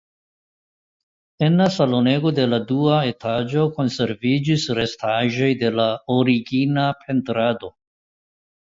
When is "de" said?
2.39-2.47, 5.63-5.73